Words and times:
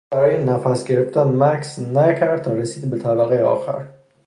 او 0.13 0.17
برای 0.19 0.43
نفس 0.43 0.83
گرفتن 0.83 1.23
مکث 1.35 1.79
نکرد 1.79 2.41
تا 2.41 2.53
رسید 2.53 2.89
به 2.91 2.97
طبقهی 2.99 3.39
آخر. 3.39 3.87